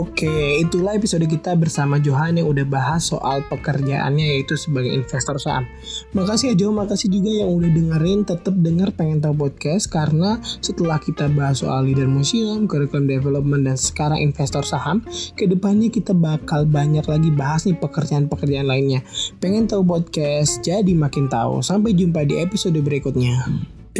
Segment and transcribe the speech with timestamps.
[0.00, 5.68] Oke, itulah episode kita bersama Johan yang udah bahas soal pekerjaannya yaitu sebagai investor saham.
[6.16, 10.96] Makasih ya Jo, makasih juga yang udah dengerin, tetap denger pengen tahu podcast karena setelah
[10.96, 15.04] kita bahas soal leader museum, curriculum development dan sekarang investor saham,
[15.36, 19.04] ke depannya kita bakal banyak lagi bahas nih pekerjaan-pekerjaan lainnya.
[19.36, 21.60] Pengen tahu podcast, jadi makin tahu.
[21.60, 23.44] Sampai jumpa di episode berikutnya.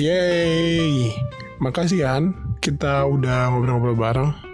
[0.00, 1.12] Yeay,
[1.61, 2.32] makasih kan
[2.64, 4.50] kita udah ngobrol-ngobrol bareng.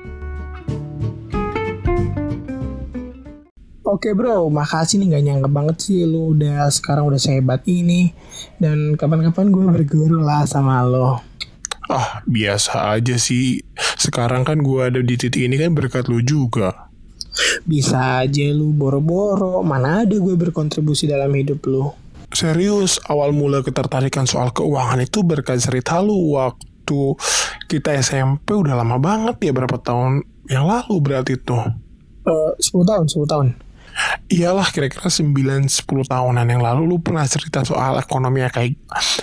[3.97, 8.13] Oke bro, makasih nih gak nyangka banget sih lu udah sekarang udah sehebat ini
[8.61, 11.25] dan kapan-kapan gue berguru lah sama lo.
[11.89, 13.65] Ah, biasa aja sih.
[13.97, 16.93] Sekarang kan gue ada di titik ini kan berkat lu juga.
[17.65, 21.89] Bisa aja lu boro-boro, mana ada gue berkontribusi dalam hidup lu.
[22.37, 27.17] Serius, awal mula ketertarikan soal keuangan itu berkat cerita lu waktu
[27.65, 30.21] kita SMP udah lama banget ya berapa tahun
[30.53, 31.65] yang lalu berarti tuh.
[32.29, 33.49] Uh, 10 tahun, 10 tahun.
[34.29, 38.77] Iyalah kira-kira 9-10 tahunan yang lalu lu pernah cerita soal ekonomi kayak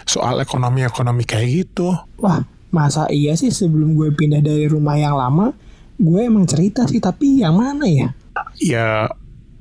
[0.08, 1.94] soal ekonomi-ekonomi kayak gitu.
[2.18, 2.42] Wah,
[2.74, 5.54] masa iya sih sebelum gue pindah dari rumah yang lama,
[6.02, 8.10] gue emang cerita sih, tapi yang mana ya?
[8.58, 9.08] Ya,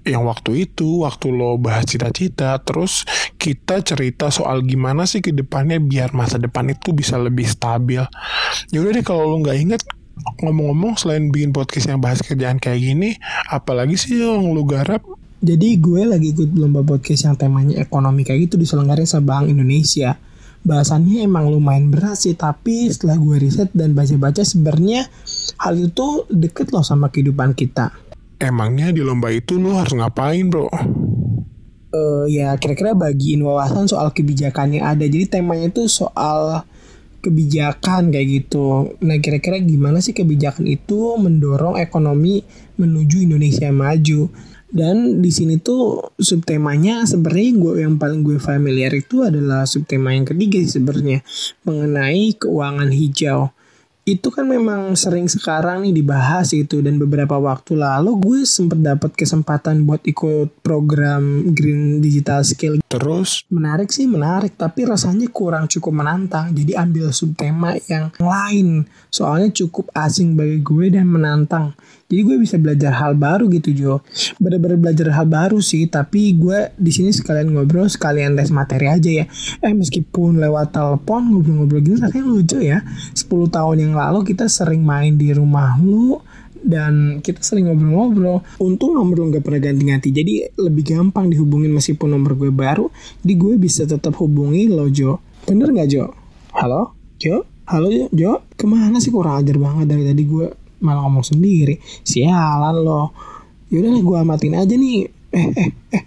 [0.02, 5.78] yang waktu itu, waktu lo bahas cita-cita, terus kita cerita soal gimana sih ke depannya
[5.78, 8.02] biar masa depan itu bisa lebih stabil.
[8.74, 9.83] Yaudah deh kalau lo nggak inget,
[10.42, 13.16] ngomong-ngomong selain bikin podcast yang bahas kerjaan kayak gini,
[13.48, 15.02] apalagi sih yang lu garap?
[15.42, 20.14] Jadi gue lagi ikut lomba podcast yang temanya ekonomi kayak gitu diselenggarain sama Bank Indonesia.
[20.62, 25.10] Bahasannya emang lumayan berat sih, tapi setelah gue riset dan baca-baca sebenarnya
[25.58, 27.90] hal itu deket loh sama kehidupan kita.
[28.38, 30.70] Emangnya di lomba itu lu harus ngapain bro?
[31.92, 35.02] Uh, ya kira-kira bagiin wawasan soal kebijakan yang ada.
[35.02, 36.62] Jadi temanya itu soal
[37.23, 38.98] kebijakan kayak gitu.
[39.01, 42.42] Nah, kira-kira gimana sih kebijakan itu mendorong ekonomi
[42.77, 44.29] menuju Indonesia maju?
[44.73, 50.24] Dan di sini tuh subtemanya sebenarnya gue yang paling gue familiar itu adalah subtema yang
[50.24, 51.20] ketiga sih sebenarnya
[51.69, 53.52] mengenai keuangan hijau
[54.02, 59.14] itu kan memang sering sekarang nih dibahas gitu dan beberapa waktu lalu gue sempet dapat
[59.14, 62.83] kesempatan buat ikut program Green Digital Skill.
[62.83, 63.46] Terus?
[63.46, 69.95] Menarik sih menarik tapi rasanya kurang cukup menantang jadi ambil subtema yang lain soalnya cukup
[69.95, 71.70] asing bagi gue dan menantang.
[72.12, 74.05] Jadi gue bisa belajar hal baru gitu Jo.
[74.36, 79.08] Bener-bener belajar hal baru sih, tapi gue di sini sekalian ngobrol, sekalian tes materi aja
[79.08, 79.24] ya.
[79.64, 82.84] Eh meskipun lewat telepon ngobrol-ngobrol gitu rasanya lucu ya.
[83.17, 86.20] 10 tahun yang lalu kita sering main di rumah lu
[86.61, 88.45] dan kita sering ngobrol-ngobrol.
[88.61, 92.92] Untung nomor lu gak pernah ganti-ganti, jadi lebih gampang dihubungin meskipun nomor gue baru.
[93.24, 95.17] Jadi gue bisa tetap hubungi lo Jo.
[95.48, 96.12] Bener gak Jo?
[96.61, 96.92] Halo?
[97.17, 97.48] Jo?
[97.72, 98.05] Halo Jo?
[98.12, 98.33] Jo?
[98.52, 101.79] Ke mana sih kurang ajar banget dari tadi gue malah ngomong sendiri.
[102.03, 103.15] Sialan loh
[103.73, 105.09] yaudah gue matiin aja nih.
[105.33, 106.03] Eh eh eh.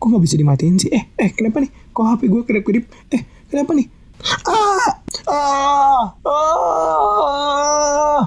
[0.00, 0.88] Kok nggak bisa dimatiin sih?
[0.88, 1.70] Eh eh kenapa nih?
[1.92, 3.22] Kok hp gue kedip kedip eh
[3.52, 3.86] kenapa nih?
[4.48, 4.90] Ah!
[5.28, 6.02] Ah!
[6.24, 8.18] Ah!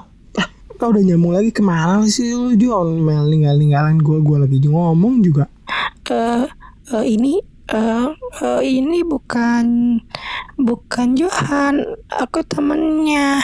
[0.75, 4.59] Kau udah nyambung lagi ke mana sih lu jual mel ninggal ninggalan gue gue lagi
[4.59, 5.47] ngomong juga.
[6.05, 6.45] Eh uh,
[6.93, 7.39] uh, ini
[7.71, 8.11] uh,
[8.43, 9.97] uh, ini bukan
[10.59, 11.79] bukan Johan.
[12.11, 13.39] Aku temennya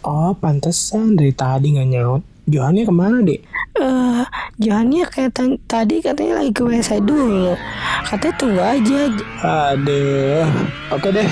[0.00, 2.22] Oh, pantesan dari tadi nggak nyaut.
[2.48, 3.40] Johannya ke mana, Dek?
[3.76, 4.24] Eh, uh,
[4.56, 5.36] Johannya kayak
[5.68, 7.52] tadi katanya lagi ke WC dulu.
[8.08, 9.00] Katanya tunggu aja.
[9.44, 10.48] Aduh.
[10.88, 11.28] Oke deh.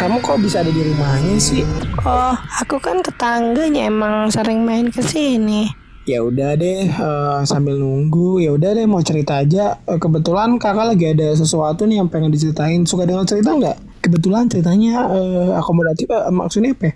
[0.00, 1.60] Kamu kok bisa ada di rumahnya sih?
[2.00, 5.68] Oh, aku kan tetangganya emang sering main ke sini.
[6.08, 8.40] Ya udah deh, uh, sambil nunggu.
[8.40, 9.76] Ya udah deh, mau cerita aja.
[9.84, 12.88] Uh, kebetulan kakak lagi ada sesuatu nih yang pengen diceritain.
[12.88, 13.76] Suka dengar cerita nggak?
[14.00, 16.08] Kebetulan ceritanya uh, akomodatif.
[16.08, 16.90] Uh, maksudnya apa?
[16.90, 16.94] Ya?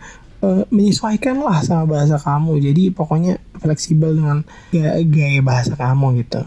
[0.73, 2.61] Menyesuaikan lah sama bahasa kamu.
[2.61, 6.43] Jadi pokoknya fleksibel dengan gaya, gaya bahasa kamu gitu.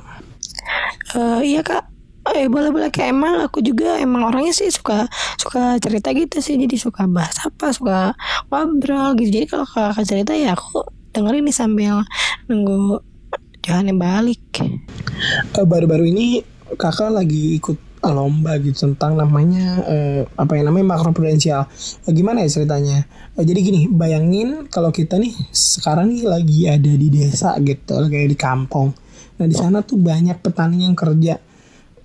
[1.16, 1.88] Uh, iya kak.
[2.36, 5.08] Eh boleh boleh kayak emang aku juga emang orangnya sih suka
[5.40, 6.60] suka cerita gitu sih.
[6.60, 8.12] Jadi suka bahas apa suka
[8.52, 9.32] ngobrol gitu.
[9.32, 10.84] Jadi kalau kakak cerita ya aku
[11.16, 12.04] dengerin nih sambil
[12.52, 13.00] nunggu
[13.64, 14.44] Johannya balik.
[15.56, 16.28] Baru-baru uh, ini
[16.76, 21.68] kakak lagi ikut lomba gitu tentang namanya uh, apa yang namanya makro prudensial.
[22.08, 23.08] Uh, gimana ya ceritanya?
[23.36, 28.30] Uh, jadi gini, bayangin kalau kita nih sekarang nih lagi ada di desa gitu, kayak
[28.32, 28.96] di kampung.
[29.38, 31.38] Nah di sana tuh banyak petani yang kerja.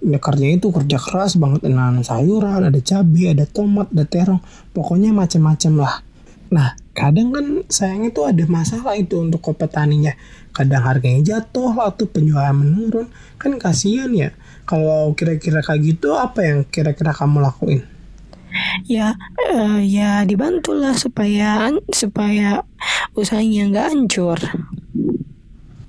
[0.02, 4.42] Ya, kerjanya itu kerja keras banget, nanam sayuran, ada cabai, ada tomat, ada terong,
[4.74, 5.94] pokoknya macam-macam lah.
[6.50, 10.12] Nah, kadang kan sayangnya tuh ada masalah itu untuk ke petaninya.
[10.52, 13.08] Kadang harganya jatuh atau penjualan menurun.
[13.40, 14.30] Kan kasihan ya
[14.68, 17.82] kalau kira-kira kayak gitu apa yang kira-kira kamu lakuin
[18.86, 19.16] ya
[19.52, 22.64] uh, ya dibantulah supaya supaya
[23.16, 24.38] usahanya nggak hancur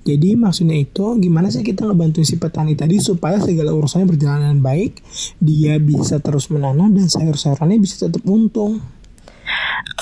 [0.04, 4.60] Jadi maksudnya itu gimana sih kita ngebantu si petani tadi supaya segala urusannya berjalan dengan
[4.60, 5.00] baik,
[5.40, 8.84] dia bisa terus menanam dan sayur-sayurannya bisa tetap untung.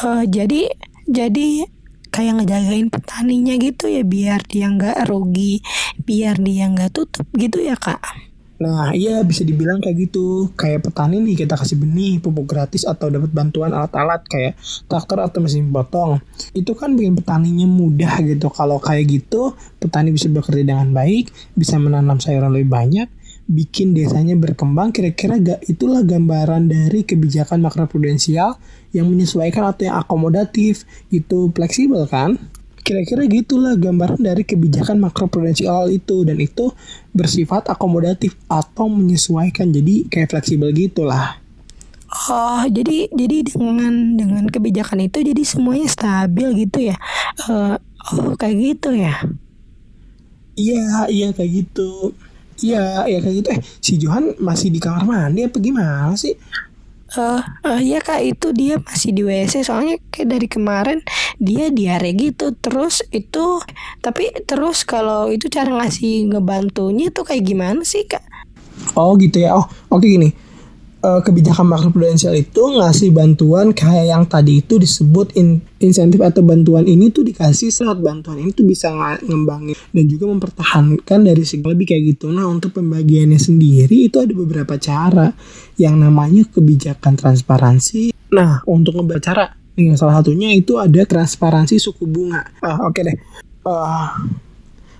[0.02, 0.75] Uh, jadi
[1.08, 1.66] jadi
[2.12, 5.64] kayak ngejagain petaninya gitu ya biar dia nggak rugi,
[6.04, 8.00] biar dia nggak tutup gitu ya kak.
[8.62, 10.54] Nah, iya bisa dibilang kayak gitu.
[10.54, 14.54] Kayak petani nih kita kasih benih, pupuk gratis atau dapat bantuan alat-alat kayak
[14.87, 16.22] traktor atau mesin potong.
[16.54, 18.55] Itu kan bikin petaninya mudah gitu.
[18.55, 23.08] Kalau kayak gitu, petani bisa bekerja dengan baik, bisa menanam sayuran lebih banyak,
[23.50, 24.94] bikin desanya berkembang.
[24.94, 28.59] Kira-kira gak itulah gambaran dari kebijakan makroprudensial
[28.94, 30.87] yang menyesuaikan atau yang akomodatif.
[31.09, 32.39] Itu fleksibel kan?
[32.83, 36.75] Kira-kira gitulah gambaran dari kebijakan makroprudensial itu dan itu
[37.15, 41.39] bersifat akomodatif atau menyesuaikan jadi kayak fleksibel gitulah.
[42.29, 46.97] Oh, jadi jadi dengan dengan kebijakan itu jadi semuanya stabil gitu ya?
[47.49, 47.81] Uh,
[48.12, 49.17] oh, kayak gitu ya?
[50.53, 52.12] Iya, iya kayak gitu.
[52.62, 53.49] Iya, iya kayak gitu.
[53.50, 56.38] Eh, si Johan masih di kamar mandi apa gimana sih?
[57.17, 60.99] uh, uh, ya kak itu dia masih di WC soalnya kayak dari kemarin
[61.37, 63.61] dia diare gitu terus itu
[64.00, 68.23] tapi terus kalau itu cara ngasih ngebantunya tuh kayak gimana sih kak?
[68.97, 70.31] Oh gitu ya oh oke okay, gini
[71.02, 76.87] uh, kebijakan makroprudensial itu ngasih bantuan kayak yang tadi itu disebut in, insentif atau bantuan
[76.87, 78.88] ini tuh dikasih saat bantuan ini tuh bisa
[79.20, 82.31] ngembangin dan juga mempertahankan dari segi lebih kayak gitu.
[82.31, 85.34] Nah untuk pembagiannya sendiri itu ada beberapa cara
[85.76, 88.14] yang namanya kebijakan transparansi.
[88.32, 89.44] Nah untuk ngebaca cara
[89.96, 92.44] salah satunya itu ada transparansi suku bunga.
[92.60, 93.16] Ah, oke okay deh.
[93.64, 94.08] Uh,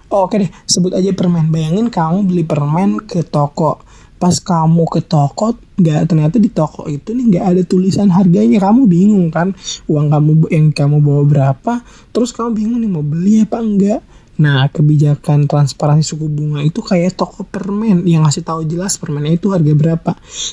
[0.09, 1.53] oh, oke okay deh, sebut aja permen.
[1.53, 3.92] Bayangin kamu beli permen ke toko
[4.23, 8.63] pas kamu ke toko nggak ternyata di toko itu nih nggak ada tulisan harganya.
[8.63, 9.51] Kamu bingung kan
[9.91, 11.83] uang kamu yang kamu bawa berapa
[12.15, 13.99] terus kamu bingung nih mau beli apa enggak.
[14.39, 19.51] Nah kebijakan transparansi suku bunga itu kayak toko permen yang ngasih tahu jelas permennya itu
[19.51, 20.13] harga berapa.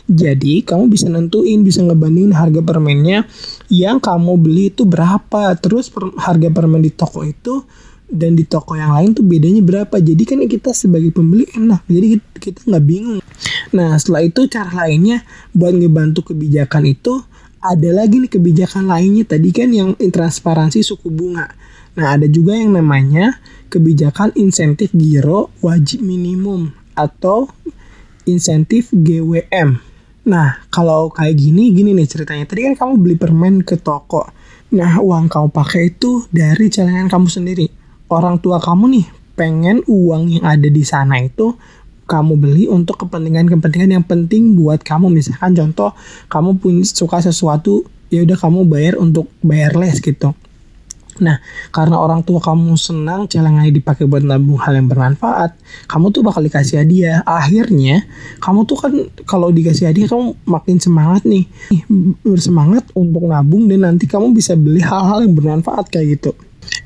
[0.09, 3.29] Jadi kamu bisa nentuin bisa ngebandingin harga permennya
[3.69, 5.53] yang kamu beli itu berapa.
[5.61, 7.69] Terus per, harga permen di toko itu
[8.09, 10.01] dan di toko yang lain tuh bedanya berapa?
[10.01, 13.21] Jadi kan kita sebagai pembeli enak jadi kita nggak bingung.
[13.71, 15.21] Nah setelah itu cara lainnya
[15.53, 17.21] buat ngebantu kebijakan itu
[17.61, 21.53] ada lagi nih kebijakan lainnya tadi kan yang transparansi suku bunga.
[21.93, 23.37] Nah ada juga yang namanya
[23.69, 27.47] kebijakan insentif giro wajib minimum atau
[28.25, 29.85] insentif GWM
[30.29, 32.45] nah kalau kayak gini gini nih ceritanya.
[32.49, 34.29] Tadi kan kamu beli permen ke toko.
[34.73, 37.78] Nah uang kamu pakai itu dari celengan kamu sendiri
[38.09, 39.05] orang tua kamu nih
[39.37, 41.55] pengen uang yang ada di sana itu
[42.09, 45.13] kamu beli untuk kepentingan-kepentingan yang penting buat kamu.
[45.13, 45.93] Misalkan contoh
[46.27, 50.33] kamu punya suka sesuatu ya udah kamu bayar untuk bayar les gitu.
[51.19, 51.43] Nah,
[51.75, 55.51] karena orang tua kamu senang celengannya dipakai buat nabung hal yang bermanfaat,
[55.91, 57.19] kamu tuh bakal dikasih hadiah.
[57.27, 58.07] Akhirnya,
[58.39, 58.93] kamu tuh kan
[59.27, 61.43] kalau dikasih hadiah kamu makin semangat nih,
[62.23, 66.31] bersemangat untuk nabung dan nanti kamu bisa beli hal-hal yang bermanfaat kayak gitu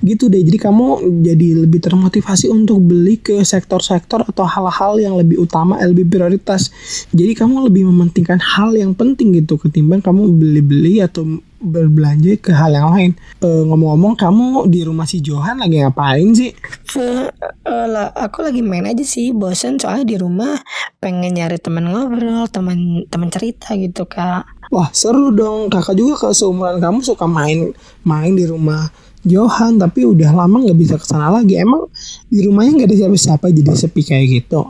[0.03, 0.85] gitu deh jadi kamu
[1.23, 6.71] jadi lebih termotivasi untuk beli ke sektor-sektor atau hal-hal yang lebih utama lebih prioritas
[7.15, 12.75] jadi kamu lebih mementingkan hal yang penting gitu ketimbang kamu beli-beli atau berbelanja ke hal
[12.75, 13.11] yang lain.
[13.39, 16.51] ngomong ngomong-ngomong, kamu di rumah si Johan lagi ngapain sih?
[16.99, 17.31] Uh,
[17.63, 20.59] uh, lah, aku lagi main aja sih, bosen soalnya di rumah
[20.99, 24.43] pengen nyari teman ngobrol, teman teman cerita gitu kak.
[24.69, 27.71] Wah seru dong, kakak juga ke seumuran kamu suka main
[28.03, 28.91] main di rumah
[29.23, 31.59] Johan tapi udah lama nggak bisa ke sana lagi.
[31.59, 31.87] Emang
[32.27, 34.67] di rumahnya nggak ada siapa-siapa jadi sepi kayak gitu.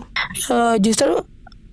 [0.50, 1.22] Uh, justru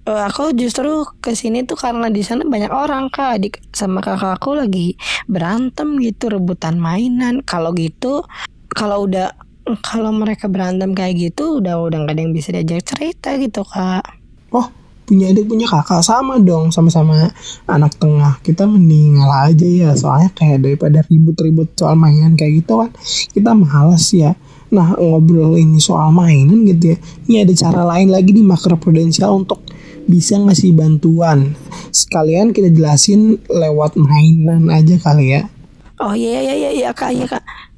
[0.09, 3.41] uh, aku justru ke sini tuh karena di sana banyak orang kak.
[3.41, 4.97] Adik sama kakak aku lagi
[5.29, 7.45] berantem gitu rebutan mainan.
[7.45, 8.25] Kalau gitu
[8.73, 9.37] kalau udah
[9.85, 14.05] kalau mereka berantem kayak gitu udah udah nggak ada yang bisa diajak cerita gitu kak.
[14.51, 14.80] Oh
[15.11, 17.35] punya adik punya kakak sama dong sama-sama
[17.67, 18.39] anak tengah.
[18.47, 22.95] Kita meninggal aja ya soalnya kayak daripada ribut-ribut soal mainan kayak gitu kan
[23.35, 24.39] kita malas ya.
[24.71, 29.67] Nah ngobrol ini soal mainan gitu ya ini ada cara lain lagi di makroprudensial untuk
[30.07, 31.59] bisa ngasih bantuan.
[31.91, 35.51] Sekalian kita jelasin lewat mainan aja kali ya.
[35.99, 37.70] Oh iya iya iya iya kak iya kak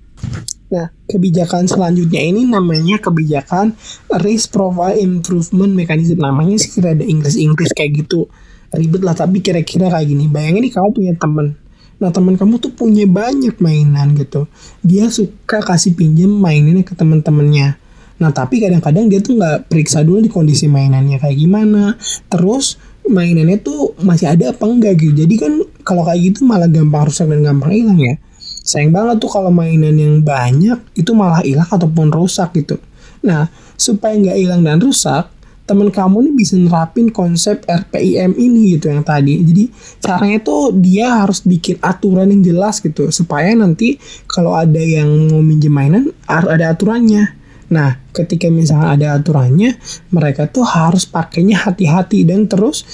[0.72, 3.76] Nah, kebijakan selanjutnya ini namanya kebijakan
[4.24, 6.24] Risk Profile Improvement Mechanism.
[6.24, 8.32] Namanya sih kira ada Inggris-Inggris kayak gitu.
[8.72, 10.32] Ribet lah, tapi kira-kira kayak gini.
[10.32, 11.60] Bayangin nih kamu punya temen.
[12.00, 14.48] Nah, teman kamu tuh punya banyak mainan gitu.
[14.80, 17.76] Dia suka kasih pinjam mainannya ke teman-temannya.
[18.16, 22.00] Nah, tapi kadang-kadang dia tuh nggak periksa dulu di kondisi mainannya kayak gimana.
[22.32, 25.20] Terus mainannya tuh masih ada apa enggak gitu.
[25.20, 25.52] Jadi kan
[25.84, 28.16] kalau kayak gitu malah gampang rusak dan gampang hilang ya
[28.62, 32.78] sayang banget tuh kalau mainan yang banyak itu malah hilang ataupun rusak gitu
[33.22, 35.30] Nah, supaya nggak hilang dan rusak,
[35.62, 39.40] teman kamu nih bisa nerapin konsep RPIM ini gitu yang tadi.
[39.46, 39.64] Jadi
[40.02, 45.40] caranya tuh dia harus bikin aturan yang jelas gitu supaya nanti kalau ada yang mau
[45.40, 47.38] minjem mainan ada aturannya.
[47.72, 49.80] Nah, ketika misalnya ada aturannya,
[50.12, 52.84] mereka tuh harus pakainya hati-hati dan terus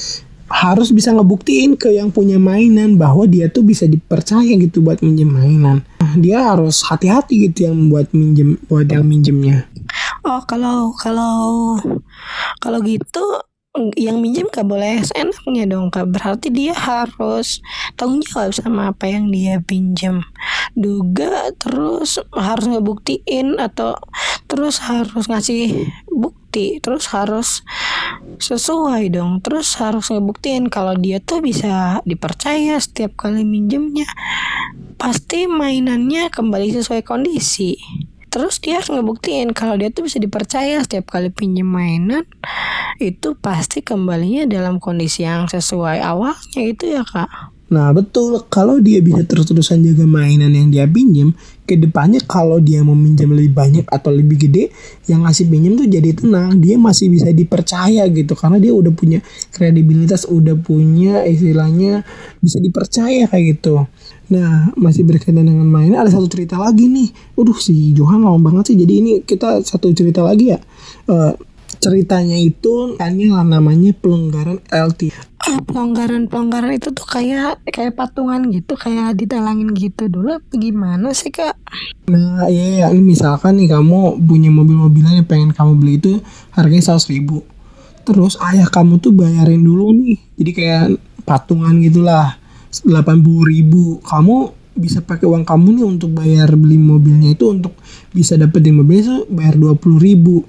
[0.49, 5.28] harus bisa ngebuktiin ke yang punya mainan bahwa dia tuh bisa dipercaya gitu buat minjem
[5.28, 5.85] mainan.
[6.00, 9.69] Nah, dia harus hati-hati gitu yang buat minjem buat yang minjemnya.
[10.25, 11.76] Oh kalau kalau
[12.59, 13.23] kalau gitu
[13.95, 17.62] yang minjem gak boleh seenaknya dong kak berarti dia harus
[17.95, 20.25] tanggung jawab sama apa yang dia pinjam
[20.75, 23.95] duga terus harus ngebuktiin atau
[24.50, 25.87] terus harus ngasih
[26.49, 26.81] bukti.
[26.81, 27.61] Terus harus
[28.40, 29.45] sesuai dong.
[29.45, 34.09] Terus harus ngebuktiin kalau dia tuh bisa dipercaya setiap kali minjemnya.
[34.97, 37.76] Pasti mainannya kembali sesuai kondisi.
[38.33, 42.25] Terus dia harus ngebuktiin kalau dia tuh bisa dipercaya setiap kali pinjam mainan
[43.00, 49.04] itu pasti kembalinya dalam kondisi yang sesuai awalnya itu ya kak Nah betul, kalau dia
[49.04, 51.37] bisa terus-terusan jaga mainan yang dia pinjem,
[51.68, 54.72] ke depannya kalau dia mau minjem lebih banyak atau lebih gede,
[55.04, 59.20] yang ngasih pinjem tuh jadi tenang, dia masih bisa dipercaya gitu, karena dia udah punya
[59.52, 62.08] kredibilitas, udah punya istilahnya
[62.40, 63.84] bisa dipercaya kayak gitu.
[64.32, 67.37] Nah, masih berkaitan dengan mainan, ada satu cerita lagi nih.
[67.37, 68.76] Waduh, si Johan lama banget sih.
[68.76, 70.60] Jadi ini kita satu cerita lagi ya.
[71.08, 71.32] Uh,
[71.80, 75.27] ceritanya itu hanya namanya pelonggaran LT.
[75.49, 80.37] Oh, pelonggaran pelonggaran itu tuh kayak kayak patungan gitu, kayak ditalangin gitu dulu.
[80.52, 81.57] Gimana sih kak?
[82.12, 86.21] Nah, iya, ya, ini misalkan nih kamu punya mobil-mobilan yang pengen kamu beli itu
[86.52, 87.49] harganya seratus ribu.
[88.05, 90.85] Terus ayah kamu tuh bayarin dulu nih, jadi kayak
[91.25, 92.37] patungan gitulah,
[92.85, 94.05] delapan puluh ribu.
[94.05, 97.73] Kamu bisa pakai uang kamu nih untuk bayar beli mobilnya itu untuk
[98.12, 100.45] bisa dapetin mobilnya itu bayar dua puluh ribu.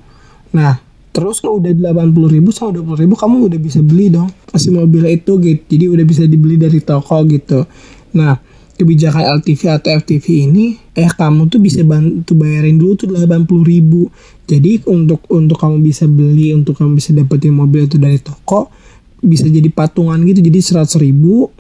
[0.52, 0.76] Nah,
[1.20, 4.32] terus kalau udah 80 ribu sama 20 ribu kamu udah bisa beli dong.
[4.48, 5.62] Pasti mobil itu gitu.
[5.68, 7.68] Jadi udah bisa dibeli dari toko gitu.
[8.16, 8.40] Nah
[8.80, 13.28] kebijakan LTV atau FTV ini eh kamu tuh bisa bantu bayarin dulu tuh 80
[13.68, 14.08] ribu.
[14.48, 18.72] Jadi untuk untuk kamu bisa beli untuk kamu bisa dapetin mobil itu dari toko
[19.20, 20.40] bisa jadi patungan gitu.
[20.40, 21.52] Jadi 100 ribu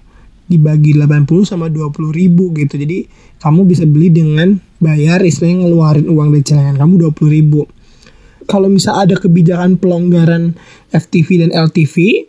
[0.47, 2.79] dibagi 80 sama 20 ribu gitu.
[2.79, 3.11] Jadi
[3.43, 7.67] kamu bisa beli dengan bayar istilahnya ngeluarin uang dari celengan kamu 20 ribu
[8.49, 10.57] kalau misal ada kebijakan pelonggaran
[10.89, 12.25] FTV dan LTV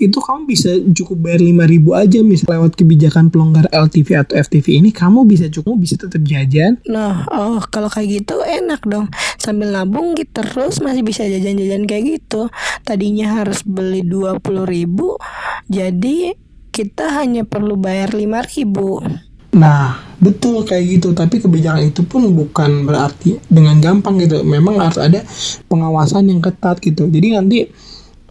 [0.00, 4.90] itu kamu bisa cukup bayar 5000 aja misal lewat kebijakan pelonggar LTV atau FTV ini
[4.96, 6.80] kamu bisa cukup bisa tetap jajan.
[6.88, 9.12] Nah, oh kalau kayak gitu enak dong.
[9.36, 12.48] Sambil nabung gitu terus masih bisa jajan-jajan kayak gitu.
[12.80, 14.40] Tadinya harus beli 20.000
[15.68, 16.32] jadi
[16.72, 19.29] kita hanya perlu bayar 5000.
[19.50, 21.08] Nah, betul kayak gitu.
[21.10, 24.46] Tapi kebijakan itu pun bukan berarti dengan gampang gitu.
[24.46, 25.26] Memang harus ada
[25.66, 27.10] pengawasan yang ketat gitu.
[27.10, 27.58] Jadi nanti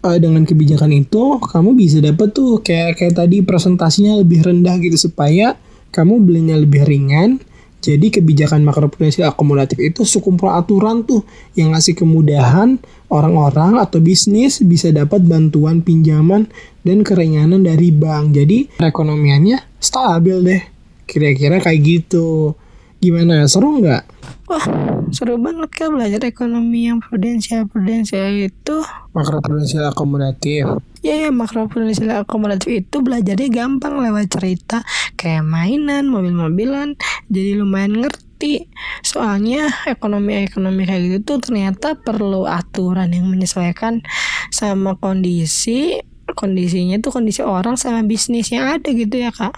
[0.04, 4.96] uh, dengan kebijakan itu kamu bisa dapat tuh kayak kayak tadi presentasinya lebih rendah gitu
[4.96, 5.60] supaya
[5.92, 7.44] kamu belinya lebih ringan.
[7.80, 11.24] Jadi kebijakan makroprudensial akomodatif itu sekumpulan aturan tuh
[11.56, 12.76] yang ngasih kemudahan
[13.08, 16.52] orang-orang atau bisnis bisa dapat bantuan pinjaman
[16.84, 18.36] dan keringanan dari bank.
[18.36, 20.79] Jadi perekonomiannya stabil deh.
[21.10, 22.54] Kira-kira kayak gitu.
[23.02, 23.50] Gimana?
[23.50, 24.04] Seru nggak?
[24.46, 24.66] Wah,
[25.10, 28.78] seru banget kan belajar ekonomi yang prudensial prudensial itu.
[29.16, 30.68] Makroprudensial akomodatif.
[31.00, 34.84] Ya ya makroprudensial akomodatif itu belajarnya gampang lewat cerita
[35.16, 37.00] kayak mainan, mobil-mobilan.
[37.32, 38.68] Jadi lumayan ngerti.
[39.02, 44.04] Soalnya ekonomi-ekonomi kayak gitu tuh ternyata perlu aturan yang menyesuaikan
[44.52, 46.04] sama kondisi
[46.38, 49.54] kondisinya tuh kondisi orang sama bisnis yang ada gitu ya kak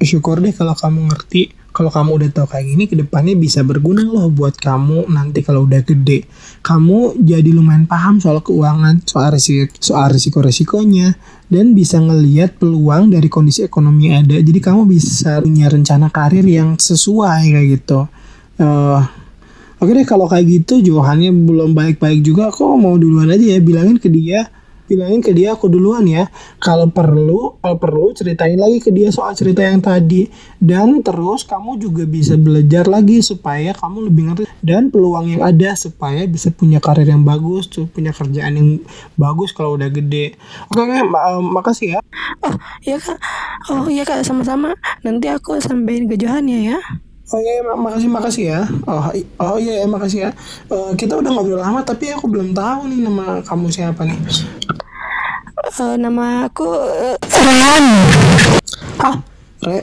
[0.00, 4.00] syukur deh kalau kamu ngerti kalau kamu udah tahu kayak gini ke depannya bisa berguna
[4.00, 6.24] loh buat kamu nanti kalau udah gede.
[6.64, 11.12] Kamu jadi lumayan paham soal keuangan soal risiko soal risiko resikonya
[11.52, 14.40] dan bisa ngelihat peluang dari kondisi ekonomi yang ada.
[14.40, 18.08] Jadi kamu bisa punya rencana karir yang sesuai kayak gitu.
[18.56, 19.04] Uh,
[19.76, 24.00] Oke deh kalau kayak gitu Johannya belum baik-baik juga kok mau duluan aja ya bilangin
[24.00, 24.48] ke dia
[24.86, 26.26] bilangin ke dia aku duluan ya.
[26.58, 30.30] Kalau perlu kalau perlu ceritain lagi ke dia soal cerita yang tadi.
[30.56, 34.44] Dan terus kamu juga bisa belajar lagi supaya kamu lebih ngerti.
[34.62, 38.68] Dan peluang yang ada supaya bisa punya karir yang bagus tuh punya kerjaan yang
[39.14, 40.34] bagus kalau udah gede.
[40.72, 42.00] Oke okay, mak makasih ya.
[42.42, 43.18] Oh iya kak.
[43.70, 44.22] Oh iya kak.
[44.26, 44.74] Sama-sama.
[45.06, 46.80] Nanti aku sampein ke Johannya ya
[47.26, 48.60] Oh iya, mak makasih makasih ya.
[48.86, 49.02] Oh,
[49.42, 50.30] oh iya, ya, makasih ya.
[50.70, 54.18] Uh, kita udah ngobrol lama, tapi aku belum tahu nih nama kamu siapa nih.
[55.82, 57.86] Uh, nama aku uh, Rehan.
[59.02, 59.16] Ah,
[59.66, 59.82] Re,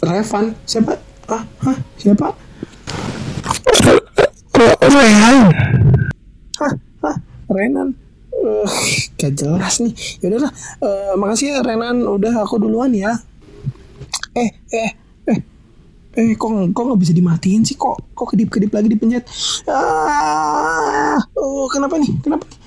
[0.00, 0.96] Revan siapa?
[1.28, 2.32] Ah, hah, siapa?
[4.88, 5.52] Rehan.
[7.48, 7.96] Renan
[8.36, 8.68] uh,
[9.16, 10.52] gak jelas nih yaudah lah
[10.84, 13.16] uh, makasih ya Renan udah aku duluan ya
[14.36, 14.90] eh eh
[16.18, 17.78] eh eh kok kok nggak bisa dimatiin sih?
[17.78, 19.22] Kok kok kedip kedip lagi dipencet
[19.70, 22.10] ah oh kenapa nih?
[22.18, 22.58] Kenapa nih?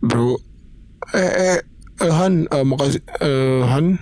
[0.00, 0.40] Bro.
[1.12, 1.58] Eh eh,
[2.00, 4.00] eh Han uh, makasih uh, Han.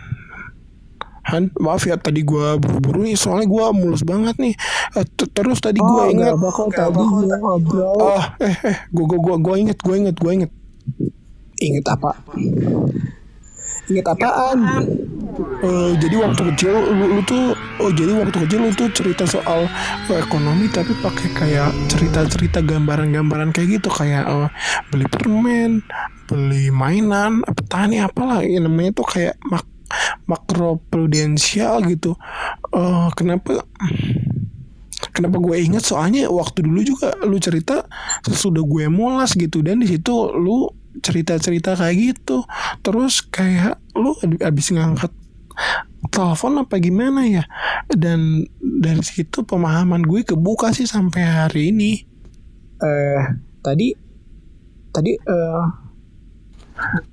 [1.28, 4.54] Han maaf ya tadi gue buru-buru nih soalnya gue mulus banget nih.
[4.96, 9.04] Uh, terus tadi gue oh, ingat apa kok tadi gue ngobrol ah eh eh gue
[9.04, 10.52] gue gue gue inget gue inget gue inget
[11.60, 12.16] inget apa
[13.86, 14.58] inget apaan?
[15.62, 19.70] Uh, jadi waktu kecil lu, lu tuh oh jadi waktu kecil lu tuh cerita soal
[20.10, 23.86] uh, ekonomi tapi pakai kayak cerita-cerita gambaran-gambaran kayak gitu.
[23.86, 24.50] Kayak uh,
[24.90, 25.86] beli permen
[26.26, 28.42] beli mainan petani apalah.
[28.42, 29.66] Ya namanya tuh kayak mak
[30.26, 32.18] makro prudensial gitu.
[32.74, 33.62] Uh, kenapa
[35.14, 37.86] kenapa gue inget soalnya waktu dulu juga lu cerita
[38.26, 39.62] sesudah gue mulas gitu.
[39.62, 40.66] Dan di situ lu
[41.00, 42.44] cerita-cerita kayak gitu.
[42.84, 45.12] Terus kayak lu abis ngangkat
[46.10, 47.44] telepon apa gimana ya?
[47.90, 51.92] Dan dari situ pemahaman gue kebuka sih sampai hari ini.
[52.78, 53.22] Eh
[53.60, 53.92] tadi
[54.94, 55.64] tadi eh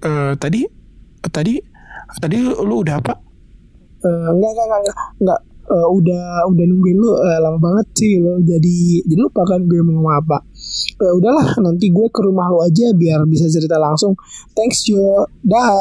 [0.05, 0.61] uh, tadi
[1.33, 1.57] tadi
[2.21, 3.25] tadi lu udah apa?
[4.05, 5.39] uh, enggak enggak enggak enggak
[5.69, 9.81] uh, udah udah nungguin lu uh, lama banget sih lo jadi jadi lupa kan gue
[9.81, 10.37] mau ngomong apa
[11.01, 14.15] uh, udahlah nanti gue ke rumah lo aja biar bisa cerita langsung.
[14.53, 15.27] Thanks Jo.
[15.41, 15.71] Dah